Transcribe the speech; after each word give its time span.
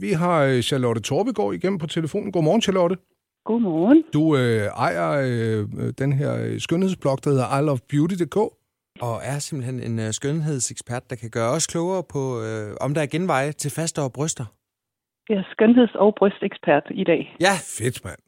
Vi 0.00 0.10
har 0.12 0.44
øh, 0.44 0.60
Charlotte 0.62 1.00
Torbegaard 1.00 1.54
igennem 1.54 1.78
på 1.78 1.86
telefonen. 1.86 2.32
Godmorgen, 2.32 2.62
Charlotte. 2.62 2.96
Godmorgen. 3.44 4.04
Du 4.12 4.36
øh, 4.36 4.66
ejer 4.86 5.08
øh, 5.26 5.92
den 5.98 6.12
her 6.12 6.32
øh, 6.44 6.60
skønhedsblog, 6.60 7.24
der 7.24 7.30
hedder 7.30 7.58
ilovebeauty.dk. 7.60 8.36
Og 9.00 9.16
er 9.30 9.38
simpelthen 9.38 9.80
en 9.80 9.98
øh, 9.98 10.12
skønhedsekspert, 10.12 11.10
der 11.10 11.16
kan 11.16 11.30
gøre 11.30 11.50
os 11.50 11.66
klogere 11.66 12.02
på, 12.12 12.42
øh, 12.42 12.76
om 12.80 12.94
der 12.94 13.02
er 13.02 13.06
genveje 13.06 13.52
til 13.52 13.70
fastere 13.70 14.10
bryster. 14.10 14.44
Jeg 15.28 15.36
er 15.36 15.46
skønheds- 15.54 15.98
og 16.04 16.14
brystekspert 16.18 16.86
i 16.90 17.04
dag. 17.04 17.36
Ja, 17.40 17.54
Fedt, 17.78 18.04
mand. 18.04 18.20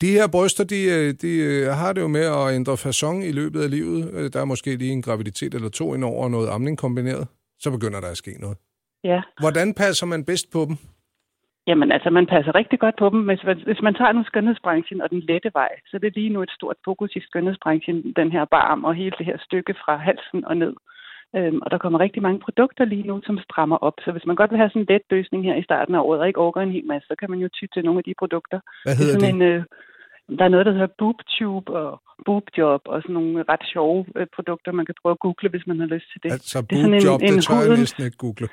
De 0.00 0.10
her 0.10 0.26
bryster, 0.28 0.64
de, 0.64 0.80
øh, 0.84 1.14
de 1.22 1.32
har 1.80 1.92
det 1.92 2.00
jo 2.00 2.08
med 2.08 2.26
at 2.38 2.54
ændre 2.54 2.72
façon 2.72 3.16
i 3.30 3.32
løbet 3.32 3.60
af 3.62 3.70
livet. 3.70 4.32
Der 4.32 4.40
er 4.40 4.44
måske 4.44 4.76
lige 4.76 4.92
en 4.92 5.02
graviditet 5.02 5.54
eller 5.54 5.68
to 5.68 5.94
indover 5.94 6.24
og 6.24 6.30
noget 6.30 6.48
amning 6.48 6.78
kombineret. 6.78 7.26
Så 7.58 7.70
begynder 7.70 8.00
der 8.00 8.08
at 8.08 8.16
ske 8.16 8.36
noget. 8.40 8.56
Ja. 9.04 9.20
Hvordan 9.40 9.74
passer 9.74 10.06
man 10.06 10.24
bedst 10.24 10.52
på 10.52 10.58
dem? 10.68 10.76
Jamen 11.66 11.92
altså, 11.92 12.10
man 12.10 12.26
passer 12.26 12.54
rigtig 12.54 12.78
godt 12.80 12.96
på 12.98 13.08
dem. 13.10 13.20
Hvis, 13.28 13.40
hvis 13.68 13.82
man 13.82 13.94
tager 13.94 14.12
nu 14.12 14.24
skønhedsbranchen 14.24 15.00
og 15.02 15.10
den 15.10 15.20
lette 15.20 15.50
vej, 15.54 15.68
så 15.86 15.92
er 15.96 16.00
det 16.00 16.14
lige 16.16 16.28
nu 16.34 16.42
et 16.42 16.50
stort 16.50 16.76
fokus 16.84 17.10
i 17.16 17.20
skønhedsbranchen, 17.20 18.12
den 18.16 18.32
her 18.32 18.44
barm 18.44 18.84
og 18.84 18.94
hele 18.94 19.14
det 19.18 19.26
her 19.26 19.38
stykke 19.46 19.74
fra 19.84 19.96
halsen 19.96 20.44
og 20.44 20.56
ned. 20.56 20.74
Øhm, 21.36 21.58
og 21.62 21.70
der 21.70 21.78
kommer 21.78 21.98
rigtig 22.00 22.22
mange 22.22 22.40
produkter 22.40 22.84
lige 22.84 23.06
nu, 23.10 23.20
som 23.26 23.38
strammer 23.38 23.76
op. 23.76 23.94
Så 24.04 24.12
hvis 24.12 24.26
man 24.26 24.36
godt 24.36 24.50
vil 24.50 24.58
have 24.58 24.70
sådan 24.70 24.82
en 24.82 24.86
let 24.90 25.02
løsning 25.10 25.44
her 25.44 25.54
i 25.56 25.62
starten 25.62 25.94
af 25.94 26.00
året, 26.00 26.20
og 26.20 26.26
ikke 26.26 26.40
overgår 26.40 26.60
en 26.60 26.72
hel 26.72 26.86
masse, 26.86 27.06
så 27.08 27.14
kan 27.20 27.30
man 27.30 27.38
jo 27.38 27.48
ty 27.48 27.64
til 27.74 27.84
nogle 27.84 27.98
af 27.98 28.04
de 28.04 28.14
produkter. 28.18 28.58
Hvad 28.84 28.94
Det 28.94 29.00
er 29.00 29.04
hedder 29.04 29.20
sådan 29.20 29.40
de? 29.40 29.46
en, 29.46 29.52
øh, 29.52 29.64
der 30.38 30.44
er 30.44 30.48
noget, 30.48 30.66
der 30.66 30.72
hedder 30.72 30.92
boobtube 30.98 31.72
og 31.82 32.00
boobjob 32.26 32.82
og 32.92 33.02
sådan 33.02 33.14
nogle 33.14 33.44
ret 33.48 33.64
sjove 33.72 34.04
øh, 34.16 34.26
produkter, 34.36 34.72
man 34.72 34.86
kan 34.86 34.94
prøve 35.02 35.12
at 35.16 35.18
google, 35.26 35.48
hvis 35.50 35.66
man 35.66 35.78
har 35.80 35.86
lyst 35.86 36.06
til 36.12 36.20
det. 36.22 36.32
Altså, 36.32 36.58
det 36.70 36.72
er 36.78 36.82
sådan 36.82 36.94
en- 36.94 37.00
boobjob, 37.06 37.20
en 37.22 37.34
det 37.34 37.44
tør 37.44 37.60
jeg 37.70 37.78
næsten 37.78 38.04
ikke 38.04 38.16
google. 38.26 38.48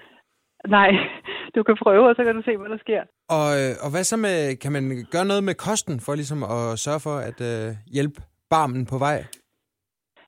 Nej, 0.68 0.90
du 1.55 1.64
kan 1.64 1.76
prøve, 1.84 2.10
og 2.10 2.16
så 2.16 2.24
kan 2.24 2.36
du 2.36 2.42
se, 2.46 2.58
hvad 2.58 2.70
der 2.70 2.78
sker. 2.78 3.02
og, 3.30 3.48
øh, 3.60 3.72
og 3.84 3.90
hvad 3.92 4.04
så 4.04 4.18
med, 4.18 4.55
kan 4.55 4.72
man 4.72 5.05
gøre 5.12 5.26
noget 5.26 5.44
med 5.44 5.54
kosten, 5.54 6.00
for 6.00 6.16
ligesom 6.16 6.44
at 6.44 6.80
sørge 6.80 6.99
for 6.99 7.16
at 7.30 7.41
øh, 7.41 7.76
hjælpe 7.94 8.22
barmen 8.49 8.85
på 8.85 8.98
vej? 8.98 9.24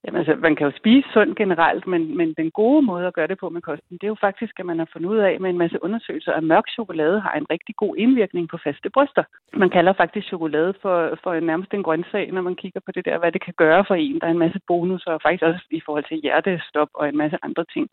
Jamen, 0.05 0.19
altså, 0.21 0.35
man 0.47 0.55
kan 0.55 0.67
jo 0.67 0.73
spise 0.81 1.07
sundt 1.13 1.37
generelt, 1.37 1.87
men, 1.87 2.17
men 2.17 2.33
den 2.41 2.51
gode 2.51 2.81
måde 2.81 3.07
at 3.07 3.13
gøre 3.13 3.27
det 3.27 3.37
på 3.39 3.49
med 3.49 3.61
kosten, 3.61 3.97
det 3.99 4.03
er 4.03 4.13
jo 4.15 4.25
faktisk, 4.27 4.53
at 4.59 4.65
man 4.65 4.79
har 4.79 4.89
fundet 4.93 5.09
ud 5.09 5.17
af 5.17 5.33
med 5.39 5.49
en 5.49 5.57
masse 5.57 5.77
undersøgelser, 5.83 6.31
at 6.33 6.43
mørk 6.43 6.67
chokolade 6.77 7.19
har 7.19 7.33
en 7.33 7.47
rigtig 7.49 7.75
god 7.75 7.93
indvirkning 7.97 8.49
på 8.49 8.57
faste 8.63 8.89
bryster. 8.89 9.23
Man 9.53 9.69
kalder 9.69 9.93
faktisk 9.93 10.27
chokolade 10.27 10.73
for, 10.81 11.19
for 11.23 11.33
en, 11.33 11.43
nærmest 11.43 11.73
en 11.73 11.83
grøntsag, 11.83 12.31
når 12.31 12.41
man 12.41 12.55
kigger 12.55 12.81
på 12.85 12.91
det 12.95 13.05
der, 13.05 13.17
hvad 13.19 13.31
det 13.31 13.41
kan 13.45 13.53
gøre 13.57 13.83
for 13.87 13.95
en. 13.95 14.19
Der 14.19 14.27
er 14.27 14.31
en 14.31 14.45
masse 14.45 14.59
bonusser, 14.67 15.11
og 15.11 15.21
faktisk 15.23 15.43
også 15.43 15.65
i 15.71 15.81
forhold 15.85 16.05
til 16.07 16.21
hjertestop 16.23 16.89
og 16.93 17.09
en 17.09 17.17
masse 17.17 17.37
andre 17.43 17.65
ting, 17.73 17.87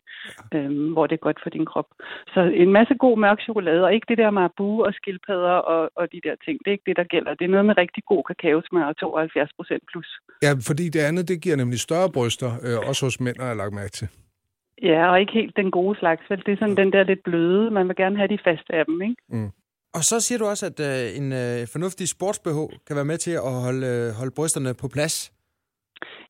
ja. 0.53 0.57
øhm, 0.57 0.93
hvor 0.93 1.07
det 1.07 1.15
er 1.15 1.25
godt 1.27 1.39
for 1.43 1.49
din 1.49 1.65
krop. 1.65 1.89
Så 2.33 2.39
en 2.63 2.71
masse 2.71 2.93
god 3.05 3.17
mørk 3.17 3.39
chokolade, 3.41 3.83
og 3.83 3.93
ikke 3.93 4.07
det 4.09 4.17
der 4.17 4.29
marabu 4.29 4.83
og 4.83 4.93
skildpadder 4.93 5.57
og, 5.73 5.89
og 5.95 6.11
de 6.11 6.19
der 6.23 6.35
ting. 6.45 6.55
Det 6.59 6.67
er 6.67 6.77
ikke 6.77 6.89
det, 6.89 6.97
der 6.97 7.03
gælder. 7.03 7.33
Det 7.33 7.45
er 7.45 7.53
noget 7.55 7.65
med 7.65 7.77
rigtig 7.77 8.03
god 8.11 8.23
kakaosmør 8.29 8.85
og 8.85 8.97
72 8.97 9.49
procent 9.57 9.83
plus. 9.91 10.09
Ja, 10.45 10.51
fordi 10.69 10.85
det 10.89 10.99
andet, 11.09 11.27
det 11.27 11.41
giver 11.41 11.55
nemlig 11.55 11.79
større 11.79 11.94
bryster, 12.13 12.51
øh, 12.65 12.89
også 12.89 13.05
hos 13.05 13.19
mænd, 13.19 13.37
har 13.39 13.47
jeg 13.47 13.55
lagt 13.55 13.73
mærke 13.73 13.91
til. 13.91 14.07
Ja, 14.81 15.11
og 15.11 15.19
ikke 15.19 15.33
helt 15.33 15.55
den 15.55 15.71
gode 15.71 15.99
slags, 15.99 16.21
vel? 16.29 16.43
Det 16.45 16.51
er 16.53 16.57
sådan 16.57 16.77
den 16.77 16.91
der 16.93 17.03
lidt 17.03 17.23
bløde. 17.23 17.71
Man 17.71 17.87
vil 17.87 17.95
gerne 17.95 18.17
have 18.17 18.27
de 18.27 18.39
faste 18.43 18.73
af 18.73 18.85
dem, 18.85 19.01
ikke? 19.01 19.21
Og 19.97 20.03
så 20.03 20.19
siger 20.19 20.39
du 20.39 20.45
også, 20.45 20.65
at 20.65 20.79
øh, 20.79 21.17
en 21.19 21.27
øh, 21.31 21.67
fornuftig 21.73 22.07
sports-BH 22.15 22.59
kan 22.87 22.95
være 22.95 23.05
med 23.05 23.17
til 23.17 23.31
at 23.31 23.53
holde, 23.65 23.87
øh, 23.87 24.13
holde 24.19 24.33
brysterne 24.35 24.73
på 24.73 24.87
plads. 24.87 25.34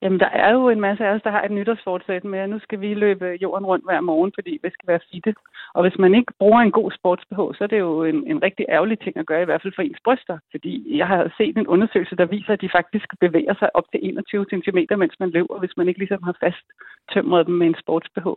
Jamen, 0.05 0.19
der 0.19 0.31
er 0.45 0.51
jo 0.57 0.69
en 0.69 0.81
masse 0.87 1.05
af 1.05 1.11
os, 1.15 1.21
der 1.21 1.31
har 1.31 1.43
et 1.43 1.51
nytårsfortsæt 1.57 2.23
med, 2.23 2.39
at 2.39 2.49
nu 2.49 2.59
skal 2.59 2.81
vi 2.81 2.93
løbe 2.93 3.25
jorden 3.41 3.65
rundt 3.65 3.85
hver 3.85 4.01
morgen, 4.01 4.31
fordi 4.35 4.51
vi 4.63 4.69
skal 4.75 4.87
være 4.91 5.05
fitte. 5.11 5.33
Og 5.75 5.81
hvis 5.83 5.97
man 6.03 6.15
ikke 6.15 6.33
bruger 6.39 6.61
en 6.61 6.77
god 6.79 6.91
sportsbh, 6.99 7.45
så 7.57 7.61
er 7.61 7.67
det 7.67 7.79
jo 7.79 8.03
en, 8.03 8.19
en 8.31 8.43
rigtig 8.47 8.65
ærgerlig 8.69 8.99
ting 8.99 9.17
at 9.17 9.25
gøre, 9.25 9.41
i 9.41 9.49
hvert 9.49 9.61
fald 9.61 9.73
for 9.75 9.81
ens 9.81 10.01
bryster. 10.05 10.37
Fordi 10.51 10.73
jeg 10.99 11.07
har 11.07 11.21
set 11.37 11.57
en 11.57 11.67
undersøgelse, 11.67 12.15
der 12.15 12.25
viser, 12.35 12.53
at 12.53 12.61
de 12.61 12.75
faktisk 12.77 13.07
bevæger 13.19 13.55
sig 13.59 13.69
op 13.77 13.87
til 13.91 13.99
21 14.03 14.45
cm, 14.53 14.79
mens 15.03 15.15
man 15.19 15.29
løber, 15.29 15.59
hvis 15.59 15.77
man 15.77 15.87
ikke 15.87 15.99
ligesom 15.99 16.23
har 16.23 16.35
fast 16.45 16.65
tømret 17.13 17.47
dem 17.47 17.55
med 17.55 17.67
en 17.67 17.77
sportsbh. 17.83 18.27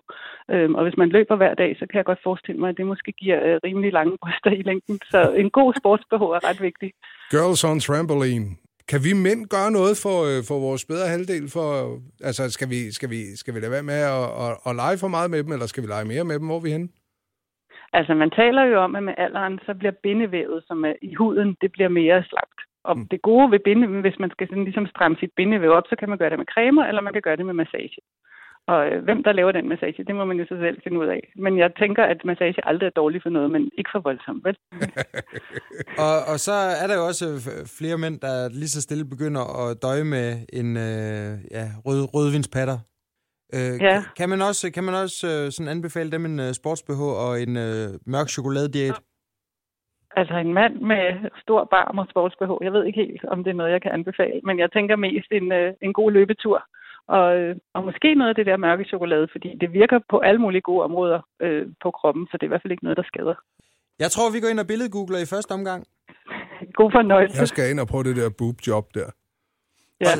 øhm, 0.54 0.74
Og 0.74 0.82
hvis 0.84 0.96
man 1.02 1.08
løber 1.08 1.36
hver 1.36 1.54
dag, 1.54 1.70
så 1.78 1.84
kan 1.86 1.96
jeg 1.98 2.04
godt 2.10 2.26
forestille 2.28 2.60
mig, 2.60 2.68
at 2.70 2.76
det 2.78 2.86
måske 2.86 3.12
giver 3.12 3.38
øh, 3.46 3.60
rimelig 3.64 3.92
lange 3.92 4.16
bryster 4.22 4.50
i 4.60 4.62
længden. 4.62 4.98
Så 5.12 5.20
en 5.42 5.50
god 5.50 5.70
sportsbh 5.80 6.14
er 6.38 6.48
ret 6.48 6.60
vigtig. 6.68 6.90
Girls 7.30 7.64
on 7.64 7.80
trampoline. 7.80 8.67
Kan 8.90 9.00
vi 9.06 9.12
mænd 9.26 9.42
gøre 9.56 9.70
noget 9.78 9.94
for, 10.04 10.16
øh, 10.28 10.40
for 10.48 10.58
vores 10.66 10.84
bedre 10.90 11.08
halvdel? 11.14 11.44
For, 11.56 11.66
altså, 12.28 12.42
skal 12.56 12.68
vi, 12.74 12.80
skal, 12.96 13.08
vi, 13.14 13.20
skal 13.40 13.54
vi 13.54 13.60
lade 13.60 13.74
være 13.76 13.90
med 13.92 14.00
at, 14.16 14.26
at, 14.44 14.52
at 14.68 14.72
lege 14.82 14.96
for 15.02 15.10
meget 15.16 15.30
med 15.30 15.40
dem, 15.44 15.52
eller 15.52 15.66
skal 15.68 15.82
vi 15.82 15.88
lege 15.88 16.10
mere 16.12 16.24
med 16.28 16.36
dem? 16.38 16.46
Hvor 16.48 16.60
er 16.60 16.66
vi 16.66 16.76
henne? 16.76 16.88
Altså, 17.98 18.12
man 18.14 18.30
taler 18.30 18.62
jo 18.72 18.76
om, 18.86 18.96
at 18.96 19.02
med 19.02 19.14
alderen, 19.24 19.58
så 19.66 19.72
bliver 19.80 19.94
bindevævet, 20.02 20.64
som 20.68 20.84
er 20.84 20.94
i 21.02 21.14
huden, 21.14 21.56
det 21.62 21.72
bliver 21.72 21.88
mere 21.88 22.24
slapt. 22.30 22.58
Og 22.84 22.98
mm. 22.98 23.08
det 23.08 23.22
gode 23.22 23.50
ved 23.50 23.60
binde, 23.64 23.86
hvis 24.00 24.18
man 24.18 24.30
skal 24.30 24.48
sådan 24.48 24.64
ligesom 24.64 24.86
stramme 24.86 25.16
sit 25.20 25.32
bindevæv 25.36 25.70
op, 25.70 25.86
så 25.88 25.96
kan 25.98 26.08
man 26.08 26.18
gøre 26.18 26.30
det 26.30 26.38
med 26.38 26.52
cremer, 26.54 26.84
eller 26.84 27.02
man 27.02 27.12
kan 27.12 27.22
gøre 27.22 27.36
det 27.36 27.46
med 27.46 27.54
massage. 27.54 28.00
Og 28.72 28.80
øh, 28.88 29.04
hvem 29.04 29.22
der 29.22 29.32
laver 29.32 29.52
den 29.52 29.68
massage, 29.68 30.04
det 30.04 30.14
må 30.14 30.24
man 30.24 30.36
jo 30.40 30.44
så 30.48 30.56
selv 30.64 30.78
finde 30.84 30.98
ud 30.98 31.06
af. 31.06 31.32
Men 31.36 31.58
jeg 31.58 31.70
tænker, 31.78 32.02
at 32.04 32.24
massage 32.24 32.66
aldrig 32.70 32.86
er 32.86 32.90
dårligt 32.90 33.22
for 33.22 33.30
noget, 33.30 33.50
men 33.50 33.70
ikke 33.78 33.90
for 33.92 34.00
voldsomt, 34.00 34.44
vel? 34.44 34.56
Og, 36.06 36.16
og 36.32 36.36
så 36.46 36.52
er 36.82 36.86
der 36.86 36.96
jo 37.00 37.04
også 37.10 37.24
øh, 37.34 37.66
flere 37.78 37.98
mænd, 37.98 38.20
der 38.20 38.48
lige 38.48 38.74
så 38.76 38.82
stille 38.82 39.04
begynder 39.14 39.42
at 39.62 39.82
døje 39.82 40.04
med 40.04 40.26
en 40.60 40.68
øh, 40.76 41.30
ja, 41.56 41.64
rød, 41.86 42.00
rødvinspatter. 42.14 42.78
Øh, 43.56 43.74
Ja. 43.88 43.96
kan, 44.16 44.28
man 44.28 44.40
også, 44.42 44.72
kan 44.74 44.84
man 44.84 44.94
også 44.94 45.18
øh, 45.32 45.52
sådan 45.52 45.72
anbefale 45.76 46.10
dem 46.10 46.24
en 46.24 46.38
øh, 46.40 46.50
sports-BH 46.60 47.02
og 47.26 47.32
en 47.44 47.56
øh, 47.56 47.88
mørk 48.06 48.28
chokoladediæt? 48.28 49.00
Altså 50.16 50.34
en 50.36 50.52
mand 50.54 50.74
med 50.90 51.02
stor 51.42 51.64
barm 51.64 51.98
og 51.98 52.06
sportsbehov. 52.10 52.58
Jeg 52.62 52.72
ved 52.72 52.84
ikke 52.84 53.04
helt, 53.04 53.24
om 53.24 53.44
det 53.44 53.50
er 53.50 53.54
noget, 53.60 53.72
jeg 53.72 53.82
kan 53.82 53.92
anbefale. 53.92 54.40
Men 54.44 54.58
jeg 54.58 54.72
tænker 54.72 54.96
mest 54.96 55.30
en, 55.32 55.52
øh, 55.52 55.74
en 55.82 55.92
god 55.92 56.10
løbetur. 56.12 56.58
Og, 57.08 57.36
øh, 57.38 57.56
og 57.74 57.84
måske 57.84 58.14
noget 58.14 58.28
af 58.28 58.34
det 58.34 58.46
der 58.46 58.56
mørke 58.56 58.84
chokolade, 58.84 59.28
fordi 59.32 59.50
det 59.60 59.72
virker 59.72 59.98
på 60.10 60.18
alle 60.18 60.40
mulige 60.40 60.60
gode 60.60 60.82
områder 60.84 61.20
øh, 61.40 61.66
på 61.82 61.90
kroppen, 61.90 62.26
så 62.26 62.32
det 62.36 62.42
er 62.42 62.46
i 62.46 62.52
hvert 62.52 62.62
fald 62.62 62.72
ikke 62.72 62.84
noget, 62.84 62.96
der 62.96 63.02
skader. 63.12 63.34
Jeg 63.98 64.10
tror, 64.10 64.32
vi 64.32 64.40
går 64.40 64.48
ind 64.48 64.60
og 64.60 64.66
billedgoogler 64.66 65.18
i 65.18 65.30
første 65.34 65.52
omgang. 65.52 65.86
God 66.78 66.90
fornøjelse. 66.92 67.40
Jeg 67.40 67.48
skal 67.48 67.70
ind 67.70 67.80
og 67.80 67.88
prøve 67.88 68.04
det 68.04 68.16
der 68.16 68.30
boobjob 68.38 68.86
der. 68.94 69.08
Ja. 70.00 70.12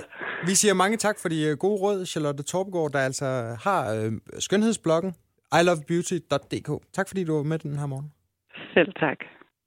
Vi 0.47 0.55
siger 0.61 0.75
mange 0.75 0.97
tak 0.97 1.17
for 1.23 1.29
de 1.29 1.39
øh, 1.49 1.57
gode 1.59 1.79
råd, 1.83 2.07
Charlotte 2.07 2.43
Torpgaard, 2.43 2.91
der 2.93 2.99
altså 2.99 3.27
har 3.65 3.83
øh, 3.97 4.13
skønhedsbloggen 4.39 5.13
ilovebeauty.dk. 5.61 6.71
Tak 6.93 7.09
fordi 7.09 7.25
du 7.25 7.37
var 7.37 7.43
med 7.43 7.59
den 7.59 7.79
her 7.79 7.87
morgen. 7.87 8.13
Selv 8.75 8.93
tak. 8.93 9.19